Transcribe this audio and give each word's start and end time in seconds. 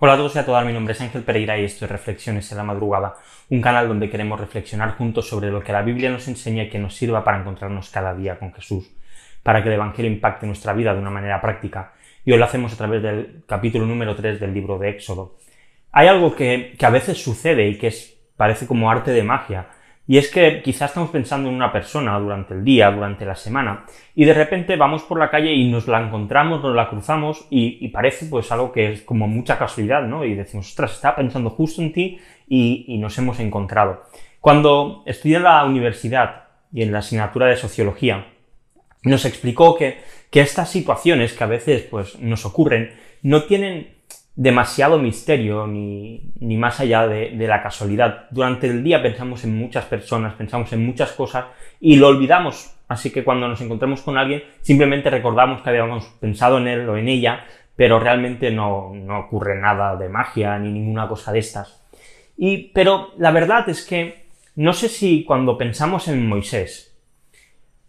Hola 0.00 0.12
a 0.12 0.16
todos 0.16 0.36
y 0.36 0.38
a 0.38 0.46
todas, 0.46 0.64
mi 0.64 0.72
nombre 0.72 0.92
es 0.92 1.00
Ángel 1.00 1.24
Pereira 1.24 1.58
y 1.58 1.64
esto 1.64 1.84
es 1.84 1.90
Reflexiones 1.90 2.52
en 2.52 2.58
la 2.58 2.62
Madrugada, 2.62 3.16
un 3.50 3.60
canal 3.60 3.88
donde 3.88 4.08
queremos 4.08 4.38
reflexionar 4.38 4.96
juntos 4.96 5.28
sobre 5.28 5.50
lo 5.50 5.60
que 5.60 5.72
la 5.72 5.82
Biblia 5.82 6.08
nos 6.08 6.28
enseña 6.28 6.62
y 6.62 6.68
que 6.68 6.78
nos 6.78 6.94
sirva 6.94 7.24
para 7.24 7.40
encontrarnos 7.40 7.90
cada 7.90 8.14
día 8.14 8.38
con 8.38 8.54
Jesús, 8.54 8.88
para 9.42 9.60
que 9.60 9.70
el 9.70 9.74
Evangelio 9.74 10.08
impacte 10.08 10.46
nuestra 10.46 10.72
vida 10.72 10.94
de 10.94 11.00
una 11.00 11.10
manera 11.10 11.40
práctica. 11.40 11.94
Y 12.24 12.30
hoy 12.30 12.38
lo 12.38 12.44
hacemos 12.44 12.72
a 12.72 12.76
través 12.76 13.02
del 13.02 13.42
capítulo 13.44 13.86
número 13.86 14.14
3 14.14 14.38
del 14.38 14.54
libro 14.54 14.78
de 14.78 14.90
Éxodo. 14.90 15.34
Hay 15.90 16.06
algo 16.06 16.36
que, 16.36 16.76
que 16.78 16.86
a 16.86 16.90
veces 16.90 17.20
sucede 17.20 17.66
y 17.66 17.76
que 17.76 17.92
parece 18.36 18.68
como 18.68 18.92
arte 18.92 19.10
de 19.10 19.24
magia, 19.24 19.66
y 20.10 20.16
es 20.16 20.30
que 20.30 20.62
quizás 20.62 20.90
estamos 20.90 21.10
pensando 21.10 21.50
en 21.50 21.54
una 21.54 21.70
persona 21.70 22.18
durante 22.18 22.54
el 22.54 22.64
día, 22.64 22.90
durante 22.90 23.26
la 23.26 23.36
semana, 23.36 23.84
y 24.14 24.24
de 24.24 24.32
repente 24.32 24.74
vamos 24.76 25.02
por 25.02 25.18
la 25.18 25.28
calle 25.28 25.52
y 25.52 25.70
nos 25.70 25.86
la 25.86 26.00
encontramos, 26.00 26.62
nos 26.62 26.74
la 26.74 26.88
cruzamos 26.88 27.46
y, 27.50 27.86
parece 27.88 28.24
pues 28.24 28.50
algo 28.50 28.72
que 28.72 28.90
es 28.90 29.02
como 29.02 29.28
mucha 29.28 29.58
casualidad, 29.58 30.02
¿no? 30.04 30.24
Y 30.24 30.34
decimos, 30.34 30.68
ostras, 30.68 30.94
estaba 30.94 31.16
pensando 31.16 31.50
justo 31.50 31.82
en 31.82 31.92
ti 31.92 32.18
y, 32.48 32.96
nos 32.98 33.18
hemos 33.18 33.38
encontrado. 33.38 34.04
Cuando 34.40 35.02
estudié 35.04 35.36
en 35.36 35.42
la 35.42 35.62
universidad 35.66 36.44
y 36.72 36.82
en 36.82 36.90
la 36.90 37.00
asignatura 37.00 37.46
de 37.46 37.56
sociología, 37.56 38.28
nos 39.02 39.26
explicó 39.26 39.76
que, 39.76 39.98
que 40.30 40.40
estas 40.40 40.70
situaciones 40.70 41.34
que 41.34 41.44
a 41.44 41.48
veces 41.48 41.82
pues 41.82 42.18
nos 42.18 42.46
ocurren 42.46 42.94
no 43.22 43.42
tienen 43.42 43.98
demasiado 44.38 45.00
misterio 45.00 45.66
ni, 45.66 46.30
ni 46.38 46.56
más 46.56 46.78
allá 46.78 47.08
de, 47.08 47.34
la 47.36 47.60
casualidad. 47.60 48.28
Durante 48.30 48.68
el 48.68 48.84
día 48.84 49.02
pensamos 49.02 49.42
en 49.42 49.58
muchas 49.58 49.84
personas, 49.86 50.34
pensamos 50.34 50.72
en 50.72 50.86
muchas 50.86 51.10
cosas 51.10 51.46
y 51.80 51.96
lo 51.96 52.06
olvidamos. 52.06 52.72
Así 52.86 53.10
que 53.10 53.24
cuando 53.24 53.48
nos 53.48 53.60
encontramos 53.60 54.00
con 54.02 54.16
alguien, 54.16 54.44
simplemente 54.60 55.10
recordamos 55.10 55.60
que 55.60 55.70
habíamos 55.70 56.04
pensado 56.20 56.58
en 56.58 56.68
él 56.68 56.88
o 56.88 56.96
en 56.96 57.08
ella, 57.08 57.46
pero 57.74 57.98
realmente 57.98 58.52
no, 58.52 58.92
no 58.94 59.18
ocurre 59.18 59.60
nada 59.60 59.96
de 59.96 60.08
magia 60.08 60.56
ni 60.60 60.70
ninguna 60.70 61.08
cosa 61.08 61.32
de 61.32 61.40
estas. 61.40 61.84
Y, 62.36 62.68
pero 62.68 63.08
la 63.18 63.32
verdad 63.32 63.68
es 63.68 63.84
que 63.84 64.28
no 64.54 64.72
sé 64.72 64.88
si 64.88 65.24
cuando 65.24 65.58
pensamos 65.58 66.06
en 66.06 66.28
Moisés, 66.28 66.96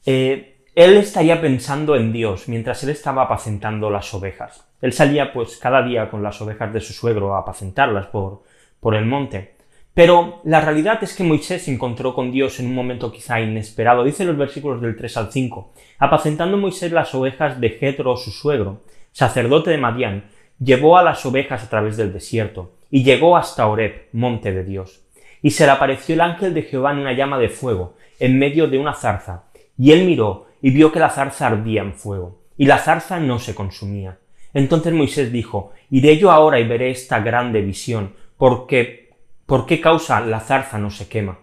eh, 0.04 0.49
él 0.80 0.96
estaría 0.96 1.42
pensando 1.42 1.98
en 1.98 2.14
Dios 2.14 2.48
mientras 2.48 2.82
él 2.86 2.92
estaba 2.92 3.24
apacentando 3.24 3.90
las 3.90 4.14
ovejas. 4.14 4.66
Él 4.82 4.94
salía 4.94 5.34
pues 5.34 5.58
cada 5.58 5.84
día 5.84 6.10
con 6.10 6.24
las 6.24 6.42
ovejas 6.42 6.72
de 6.72 6.80
su 6.80 6.94
suegro 6.94 7.36
a 7.36 7.40
apacentarlas 7.40 8.06
por, 8.06 8.44
por 8.80 8.96
el 8.96 9.06
monte. 9.06 9.56
Pero 9.94 10.40
la 10.46 10.62
realidad 10.62 11.04
es 11.04 11.14
que 11.18 11.26
Moisés 11.26 11.64
se 11.64 11.74
encontró 11.74 12.16
con 12.16 12.32
Dios 12.32 12.62
en 12.62 12.68
un 12.68 12.76
momento 12.76 13.12
quizá 13.12 13.42
inesperado. 13.42 14.06
Dice 14.06 14.24
los 14.24 14.38
versículos 14.38 14.82
del 14.82 14.96
3 14.96 15.18
al 15.18 15.34
5. 15.34 15.74
Apacentando 15.98 16.56
Moisés 16.56 16.94
las 16.94 17.14
ovejas 17.14 17.60
de 17.60 17.72
Jetro, 17.72 18.16
su 18.16 18.32
suegro, 18.32 18.80
sacerdote 19.12 19.72
de 19.72 19.80
Madián, 19.80 20.30
llevó 20.60 20.98
a 20.98 21.04
las 21.04 21.26
ovejas 21.26 21.62
a 21.62 21.70
través 21.70 21.98
del 21.98 22.14
desierto, 22.14 22.72
y 22.90 23.04
llegó 23.04 23.36
hasta 23.36 23.68
Horeb, 23.68 24.08
monte 24.14 24.54
de 24.54 24.64
Dios. 24.64 25.02
Y 25.42 25.52
se 25.52 25.66
le 25.66 25.72
apareció 25.72 26.16
el 26.16 26.22
ángel 26.22 26.54
de 26.54 26.62
Jehová 26.62 26.94
en 26.94 27.00
una 27.00 27.12
llama 27.12 27.38
de 27.38 27.50
fuego, 27.50 27.96
en 28.18 28.40
medio 28.40 28.68
de 28.68 28.80
una 28.80 28.94
zarza. 28.94 29.44
Y 29.78 29.92
él 29.92 30.06
miró, 30.06 30.49
y 30.62 30.72
vio 30.72 30.92
que 30.92 31.00
la 31.00 31.10
zarza 31.10 31.48
ardía 31.48 31.82
en 31.82 31.94
fuego, 31.94 32.42
y 32.58 32.66
la 32.66 32.78
zarza 32.78 33.20
no 33.20 33.40
se 33.40 33.56
consumía. 33.56 34.20
Entonces 34.54 34.94
Moisés 34.94 35.32
dijo, 35.32 35.72
Iré 35.92 36.18
yo 36.18 36.32
ahora 36.32 36.60
y 36.60 36.68
veré 36.68 36.92
esta 36.92 37.20
grande 37.20 37.62
visión, 37.62 38.14
porque 38.38 39.12
¿por 39.46 39.66
qué 39.66 39.82
causa 39.82 40.22
la 40.22 40.40
zarza 40.40 40.78
no 40.78 40.92
se 40.92 41.08
quema? 41.08 41.40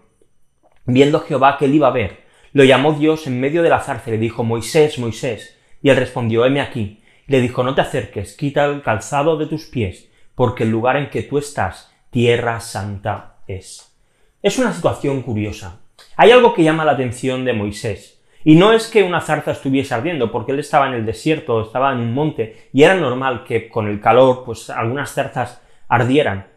Viendo 0.85 1.19
Jehová 1.19 1.57
que 1.57 1.65
él 1.65 1.75
iba 1.75 1.87
a 1.87 1.91
ver, 1.91 2.27
lo 2.53 2.63
llamó 2.63 2.93
Dios 2.93 3.27
en 3.27 3.39
medio 3.39 3.61
de 3.61 3.69
la 3.69 3.81
zarza 3.81 4.09
y 4.09 4.13
le 4.13 4.17
dijo, 4.17 4.43
Moisés, 4.43 4.97
Moisés. 4.99 5.57
Y 5.81 5.89
él 5.89 5.97
respondió, 5.97 6.45
heme 6.45 6.61
aquí. 6.61 7.03
le 7.27 7.41
dijo, 7.41 7.61
no 7.61 7.75
te 7.75 7.81
acerques, 7.81 8.35
quita 8.35 8.65
el 8.65 8.81
calzado 8.81 9.37
de 9.37 9.47
tus 9.47 9.65
pies, 9.65 10.09
porque 10.33 10.63
el 10.63 10.71
lugar 10.71 10.95
en 10.95 11.09
que 11.09 11.23
tú 11.23 11.37
estás, 11.37 11.93
tierra 12.09 12.61
santa 12.61 13.35
es. 13.47 13.93
Es 14.41 14.57
una 14.57 14.71
situación 14.71 15.21
curiosa. 15.21 15.81
Hay 16.15 16.31
algo 16.31 16.53
que 16.53 16.63
llama 16.63 16.85
la 16.85 16.93
atención 16.93 17.43
de 17.43 17.53
Moisés. 17.53 18.16
Y 18.47 18.55
no 18.55 18.71
es 18.71 18.87
que 18.87 19.03
una 19.03 19.19
zarza 19.19 19.51
estuviese 19.51 19.93
ardiendo, 19.93 20.31
porque 20.31 20.53
él 20.53 20.59
estaba 20.59 20.87
en 20.87 20.93
el 20.93 21.05
desierto, 21.05 21.61
estaba 21.61 21.91
en 21.91 21.99
un 21.99 22.13
monte, 22.13 22.69
y 22.71 22.83
era 22.83 22.95
normal 22.95 23.43
que 23.43 23.67
con 23.67 23.89
el 23.89 23.99
calor, 23.99 24.43
pues 24.45 24.69
algunas 24.69 25.11
zarzas 25.11 25.61
ardieran. 25.89 26.47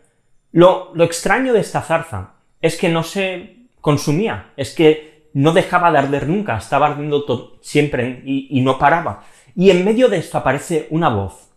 Lo, 0.53 0.93
lo 0.95 1.03
extraño 1.03 1.53
de 1.53 1.59
esta 1.59 1.83
zarza 1.83 2.35
es 2.61 2.77
que 2.77 2.91
no 2.91 3.03
se 3.03 3.67
consumía, 3.81 4.53
es 4.57 4.73
que 4.73 5.31
no 5.35 5.53
dejaba 5.53 5.91
de 5.91 5.99
arder 5.99 6.29
nunca, 6.29 6.59
estaba 6.59 6.87
ardiendo 6.87 7.59
siempre 7.61 8.23
y, 8.25 8.47
y 8.57 8.61
no 8.61 8.79
paraba. 8.79 9.25
Y 9.57 9.71
en 9.71 9.85
medio 9.85 10.09
de 10.09 10.19
esto 10.19 10.39
aparece 10.39 10.87
una 10.91 11.09
voz, 11.09 11.51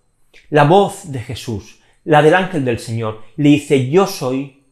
la 0.49 0.63
voz 0.63 1.11
de 1.11 1.19
Jesús, 1.19 1.79
la 2.05 2.23
del 2.23 2.33
ángel 2.33 2.65
del 2.65 2.79
Señor, 2.79 3.21
le 3.35 3.49
dice, 3.49 3.87
yo 3.87 4.07
soy. 4.07 4.63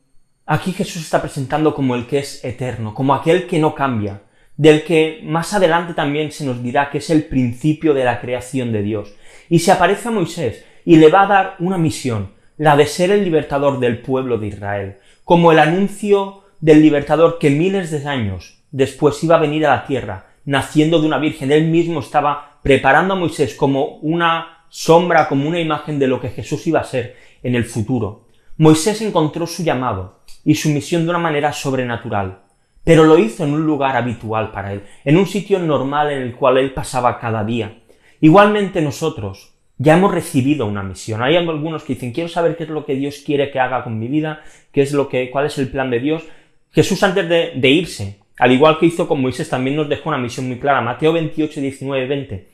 Aquí 0.47 0.71
Jesús 0.71 1.03
está 1.03 1.21
presentando 1.21 1.75
como 1.75 1.93
el 1.93 2.07
que 2.07 2.17
es 2.17 2.43
eterno, 2.43 2.95
como 2.95 3.13
aquel 3.13 3.45
que 3.45 3.59
no 3.59 3.75
cambia, 3.75 4.23
del 4.61 4.83
que 4.83 5.21
más 5.23 5.55
adelante 5.55 5.95
también 5.95 6.31
se 6.31 6.45
nos 6.45 6.61
dirá 6.61 6.91
que 6.91 6.99
es 6.99 7.09
el 7.09 7.23
principio 7.23 7.95
de 7.95 8.03
la 8.03 8.21
creación 8.21 8.71
de 8.71 8.83
Dios. 8.83 9.11
Y 9.49 9.57
se 9.57 9.71
aparece 9.71 10.09
a 10.09 10.11
Moisés 10.11 10.63
y 10.85 10.97
le 10.97 11.09
va 11.09 11.23
a 11.23 11.27
dar 11.27 11.55
una 11.57 11.79
misión, 11.79 12.33
la 12.59 12.77
de 12.77 12.85
ser 12.85 13.09
el 13.09 13.23
libertador 13.23 13.79
del 13.79 14.03
pueblo 14.03 14.37
de 14.37 14.49
Israel, 14.49 14.97
como 15.25 15.51
el 15.51 15.57
anuncio 15.57 16.43
del 16.59 16.79
libertador 16.79 17.39
que 17.39 17.49
miles 17.49 17.89
de 17.89 18.07
años 18.07 18.61
después 18.69 19.23
iba 19.23 19.37
a 19.37 19.41
venir 19.41 19.65
a 19.65 19.77
la 19.77 19.87
tierra, 19.87 20.27
naciendo 20.45 21.01
de 21.01 21.07
una 21.07 21.17
virgen. 21.17 21.51
Él 21.51 21.65
mismo 21.65 21.99
estaba 21.99 22.59
preparando 22.61 23.15
a 23.15 23.17
Moisés 23.17 23.55
como 23.55 23.97
una 24.03 24.65
sombra, 24.69 25.27
como 25.27 25.49
una 25.49 25.59
imagen 25.59 25.97
de 25.97 26.05
lo 26.05 26.21
que 26.21 26.29
Jesús 26.29 26.67
iba 26.67 26.81
a 26.81 26.83
ser 26.83 27.15
en 27.41 27.55
el 27.55 27.65
futuro. 27.65 28.27
Moisés 28.57 29.01
encontró 29.01 29.47
su 29.47 29.63
llamado 29.63 30.19
y 30.45 30.53
su 30.53 30.69
misión 30.69 31.05
de 31.05 31.09
una 31.09 31.17
manera 31.17 31.51
sobrenatural 31.51 32.43
pero 32.83 33.03
lo 33.03 33.17
hizo 33.17 33.43
en 33.43 33.53
un 33.53 33.65
lugar 33.65 33.95
habitual 33.95 34.51
para 34.51 34.73
él, 34.73 34.83
en 35.05 35.17
un 35.17 35.27
sitio 35.27 35.59
normal 35.59 36.11
en 36.11 36.21
el 36.21 36.35
cual 36.35 36.57
él 36.57 36.73
pasaba 36.73 37.19
cada 37.19 37.43
día. 37.43 37.79
Igualmente 38.19 38.81
nosotros 38.81 39.53
ya 39.77 39.97
hemos 39.97 40.13
recibido 40.13 40.67
una 40.67 40.83
misión. 40.83 41.23
Hay 41.23 41.35
algunos 41.35 41.83
que 41.83 41.95
dicen, 41.95 42.11
quiero 42.11 42.29
saber 42.29 42.55
qué 42.55 42.63
es 42.63 42.69
lo 42.69 42.85
que 42.85 42.95
Dios 42.95 43.23
quiere 43.25 43.49
que 43.49 43.59
haga 43.59 43.83
con 43.83 43.97
mi 43.97 44.07
vida, 44.07 44.41
qué 44.71 44.81
es 44.81 44.93
lo 44.93 45.09
que, 45.09 45.31
cuál 45.31 45.47
es 45.47 45.57
el 45.57 45.69
plan 45.69 45.89
de 45.89 45.99
Dios. 45.99 46.23
Jesús 46.71 47.01
antes 47.03 47.27
de, 47.27 47.53
de 47.55 47.69
irse, 47.69 48.19
al 48.37 48.51
igual 48.51 48.77
que 48.77 48.85
hizo 48.85 49.07
con 49.07 49.21
Moisés, 49.21 49.49
también 49.49 49.75
nos 49.75 49.89
dejó 49.89 50.09
una 50.09 50.17
misión 50.17 50.47
muy 50.47 50.59
clara. 50.59 50.81
Mateo 50.81 51.13
28, 51.13 51.61
19, 51.61 52.07
20. 52.07 52.47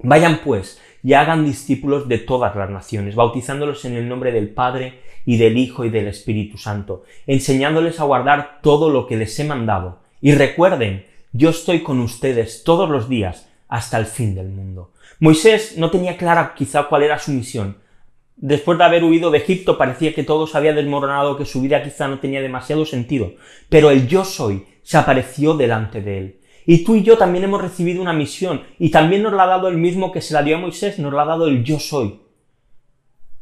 Vayan 0.00 0.40
pues 0.42 0.80
y 1.02 1.12
hagan 1.12 1.44
discípulos 1.44 2.08
de 2.08 2.18
todas 2.18 2.56
las 2.56 2.70
naciones, 2.70 3.14
bautizándolos 3.14 3.84
en 3.84 3.94
el 3.96 4.08
nombre 4.08 4.32
del 4.32 4.48
Padre 4.48 5.00
y 5.26 5.36
del 5.36 5.56
Hijo 5.56 5.84
y 5.84 5.90
del 5.90 6.08
Espíritu 6.08 6.58
Santo, 6.58 7.04
enseñándoles 7.26 8.00
a 8.00 8.04
guardar 8.04 8.60
todo 8.62 8.90
lo 8.90 9.06
que 9.06 9.16
les 9.16 9.38
he 9.38 9.44
mandado. 9.44 10.00
Y 10.20 10.32
recuerden, 10.32 11.06
yo 11.32 11.50
estoy 11.50 11.80
con 11.80 12.00
ustedes 12.00 12.64
todos 12.64 12.88
los 12.88 13.08
días 13.08 13.48
hasta 13.68 13.98
el 13.98 14.06
fin 14.06 14.34
del 14.34 14.48
mundo. 14.48 14.92
Moisés 15.20 15.76
no 15.78 15.90
tenía 15.90 16.16
clara 16.16 16.54
quizá 16.56 16.84
cuál 16.84 17.02
era 17.02 17.18
su 17.18 17.32
misión. 17.32 17.78
Después 18.36 18.78
de 18.78 18.84
haber 18.84 19.04
huido 19.04 19.30
de 19.30 19.38
Egipto 19.38 19.78
parecía 19.78 20.14
que 20.14 20.24
todo 20.24 20.46
se 20.46 20.58
había 20.58 20.72
desmoronado, 20.72 21.36
que 21.36 21.44
su 21.44 21.60
vida 21.60 21.82
quizá 21.82 22.08
no 22.08 22.18
tenía 22.18 22.42
demasiado 22.42 22.84
sentido, 22.84 23.32
pero 23.68 23.90
el 23.90 24.08
yo 24.08 24.24
soy 24.24 24.64
se 24.82 24.98
apareció 24.98 25.54
delante 25.54 26.00
de 26.00 26.18
él 26.18 26.40
y 26.66 26.84
tú 26.84 26.96
y 26.96 27.02
yo 27.02 27.18
también 27.18 27.44
hemos 27.44 27.60
recibido 27.60 28.00
una 28.00 28.12
misión 28.12 28.62
y 28.78 28.90
también 28.90 29.22
nos 29.22 29.32
la 29.32 29.44
ha 29.44 29.48
dado 29.48 29.68
el 29.68 29.76
mismo 29.76 30.12
que 30.12 30.20
se 30.20 30.34
la 30.34 30.42
dio 30.42 30.56
a 30.56 30.60
Moisés, 30.60 30.98
nos 30.98 31.12
la 31.12 31.22
ha 31.22 31.26
dado 31.26 31.46
el 31.46 31.62
yo 31.62 31.78
soy. 31.78 32.20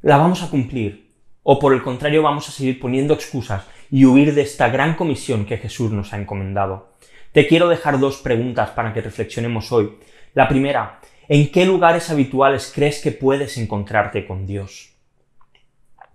La 0.00 0.16
vamos 0.16 0.42
a 0.42 0.50
cumplir. 0.50 1.11
O 1.42 1.58
por 1.58 1.72
el 1.74 1.82
contrario 1.82 2.22
vamos 2.22 2.48
a 2.48 2.52
seguir 2.52 2.78
poniendo 2.78 3.14
excusas 3.14 3.66
y 3.90 4.04
huir 4.04 4.34
de 4.34 4.42
esta 4.42 4.68
gran 4.68 4.94
comisión 4.94 5.44
que 5.44 5.58
Jesús 5.58 5.90
nos 5.90 6.12
ha 6.12 6.18
encomendado. 6.18 6.92
Te 7.32 7.46
quiero 7.46 7.68
dejar 7.68 7.98
dos 7.98 8.18
preguntas 8.18 8.70
para 8.70 8.92
que 8.92 9.00
reflexionemos 9.00 9.72
hoy. 9.72 9.98
La 10.34 10.48
primera, 10.48 11.00
¿en 11.28 11.50
qué 11.50 11.66
lugares 11.66 12.10
habituales 12.10 12.70
crees 12.74 13.00
que 13.00 13.10
puedes 13.10 13.58
encontrarte 13.58 14.26
con 14.26 14.46
Dios? 14.46 14.94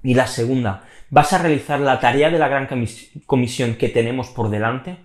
Y 0.04 0.14
la 0.14 0.28
segunda, 0.28 0.86
¿vas 1.10 1.34
a 1.34 1.40
realizar 1.40 1.80
la 1.80 2.00
tarea 2.00 2.30
de 2.30 2.40
la 2.40 2.48
gran 2.48 2.68
comisión 3.26 3.76
que 3.76 3.90
tenemos 3.90 4.30
por 4.30 4.50
delante? 4.50 4.98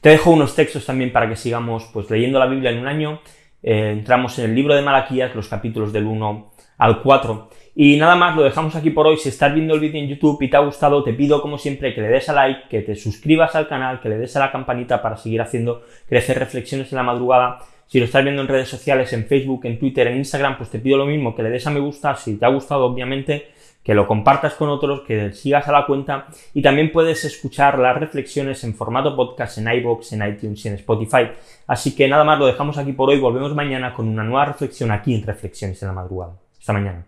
Te 0.00 0.10
dejo 0.10 0.30
unos 0.30 0.54
textos 0.54 0.86
también 0.86 1.12
para 1.12 1.28
que 1.28 1.36
sigamos 1.36 1.88
pues 1.92 2.10
leyendo 2.10 2.38
la 2.38 2.46
Biblia 2.46 2.70
en 2.70 2.78
un 2.78 2.86
año. 2.86 3.20
Eh, 3.62 3.90
entramos 3.90 4.38
en 4.38 4.46
el 4.46 4.54
libro 4.54 4.74
de 4.74 4.82
Malaquías, 4.82 5.34
los 5.34 5.48
capítulos 5.48 5.92
del 5.92 6.06
1 6.06 6.52
al 6.78 7.02
4. 7.02 7.50
Y 7.74 7.96
nada 7.96 8.16
más, 8.16 8.36
lo 8.36 8.42
dejamos 8.42 8.74
aquí 8.74 8.90
por 8.90 9.06
hoy. 9.06 9.16
Si 9.16 9.28
estás 9.28 9.54
viendo 9.54 9.74
el 9.74 9.80
vídeo 9.80 10.00
en 10.02 10.08
YouTube 10.08 10.42
y 10.42 10.50
te 10.50 10.56
ha 10.56 10.60
gustado, 10.60 11.02
te 11.04 11.12
pido 11.12 11.40
como 11.40 11.58
siempre 11.58 11.94
que 11.94 12.00
le 12.00 12.08
des 12.08 12.28
a 12.28 12.32
like, 12.32 12.68
que 12.68 12.80
te 12.82 12.96
suscribas 12.96 13.54
al 13.54 13.68
canal, 13.68 14.00
que 14.00 14.08
le 14.08 14.18
des 14.18 14.34
a 14.36 14.40
la 14.40 14.52
campanita 14.52 15.00
para 15.02 15.16
seguir 15.16 15.40
haciendo 15.40 15.82
crecer 16.08 16.38
reflexiones 16.38 16.92
en 16.92 16.96
la 16.96 17.02
madrugada. 17.02 17.58
Si 17.86 17.98
lo 17.98 18.04
estás 18.04 18.22
viendo 18.22 18.42
en 18.42 18.48
redes 18.48 18.68
sociales, 18.68 19.12
en 19.12 19.26
Facebook, 19.26 19.64
en 19.64 19.78
Twitter, 19.78 20.06
en 20.08 20.18
Instagram, 20.18 20.56
pues 20.56 20.70
te 20.70 20.78
pido 20.78 20.98
lo 20.98 21.06
mismo, 21.06 21.34
que 21.34 21.42
le 21.42 21.50
des 21.50 21.66
a 21.66 21.70
me 21.70 21.80
gusta. 21.80 22.14
Si 22.16 22.36
te 22.36 22.44
ha 22.44 22.48
gustado, 22.48 22.84
obviamente, 22.84 23.48
que 23.82 23.94
lo 23.94 24.06
compartas 24.06 24.54
con 24.54 24.68
otros, 24.68 25.02
que 25.06 25.32
sigas 25.32 25.66
a 25.68 25.72
la 25.72 25.86
cuenta 25.86 26.26
y 26.52 26.62
también 26.62 26.92
puedes 26.92 27.24
escuchar 27.24 27.78
las 27.78 27.96
reflexiones 27.96 28.62
en 28.64 28.74
formato 28.74 29.16
podcast 29.16 29.58
en 29.58 29.72
iBox, 29.72 30.12
en 30.12 30.28
iTunes 30.28 30.64
y 30.64 30.68
en 30.68 30.74
Spotify. 30.74 31.30
Así 31.66 31.94
que 31.94 32.08
nada 32.08 32.24
más, 32.24 32.38
lo 32.38 32.46
dejamos 32.46 32.76
aquí 32.78 32.92
por 32.92 33.08
hoy. 33.08 33.18
Volvemos 33.18 33.54
mañana 33.54 33.94
con 33.94 34.08
una 34.08 34.24
nueva 34.24 34.46
reflexión 34.46 34.90
aquí 34.90 35.14
en 35.14 35.22
Reflexiones 35.22 35.82
en 35.82 35.88
la 35.88 35.94
Madrugada. 35.94 36.34
Hasta 36.58 36.72
mañana. 36.72 37.06